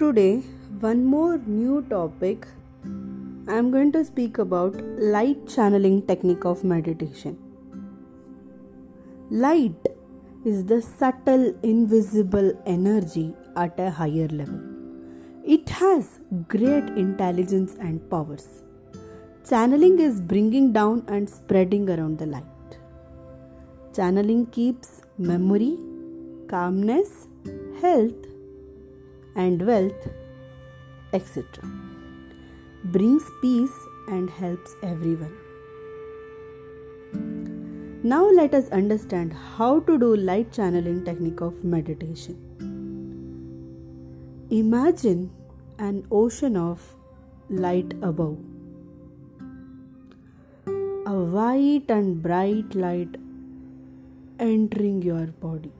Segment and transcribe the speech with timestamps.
[0.00, 0.36] today,
[0.80, 2.46] one more new topic.
[3.54, 4.74] I'm going to speak about
[5.14, 7.36] light channeling technique of meditation.
[9.30, 9.88] Light
[10.46, 14.60] is the subtle, invisible energy at a higher level.
[15.44, 16.08] It has
[16.48, 18.48] great intelligence and powers.
[19.46, 22.78] Channeling is bringing down and spreading around the light.
[23.94, 25.76] Channeling keeps memory,
[26.48, 27.26] calmness,
[27.82, 28.14] health,
[29.34, 30.08] and wealth,
[31.12, 31.44] etc.
[32.84, 35.36] Brings peace and helps everyone.
[38.02, 42.38] Now let us understand how to do light channeling technique of meditation.
[44.50, 45.30] Imagine
[45.78, 46.80] an ocean of
[47.50, 48.38] light above.
[51.06, 53.16] A white and bright light
[54.38, 55.72] entering your body.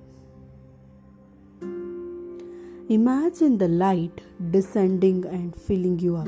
[2.90, 6.26] Imagine the light descending and filling you up.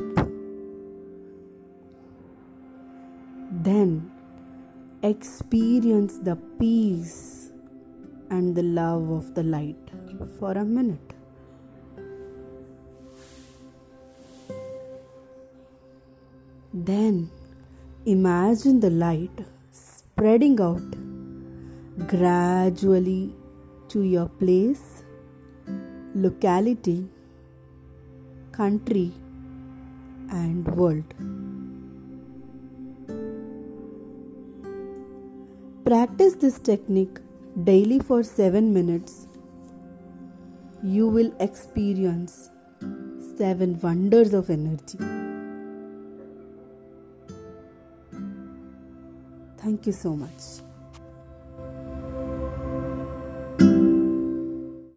[3.50, 4.12] Then
[5.02, 7.50] experience the peace
[8.30, 9.90] and the love of the light
[10.38, 11.14] for a minute.
[16.72, 17.28] Then
[18.06, 23.34] imagine the light spreading out gradually
[23.88, 25.01] to your place,
[26.14, 27.08] locality,
[28.52, 29.12] country,
[30.30, 31.04] and world.
[35.84, 37.18] Practice this technique
[37.64, 39.26] daily for 7 minutes.
[40.82, 42.50] You will experience
[43.36, 44.98] 7 wonders of energy.
[49.58, 50.71] Thank you so much.